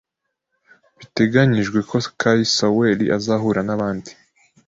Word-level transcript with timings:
Biteganyijwe 0.97 1.79
ko 1.89 1.95
Kai 2.19 2.43
Sauer 2.55 2.99
azahura 3.17 3.61
n’abandi 3.67 4.11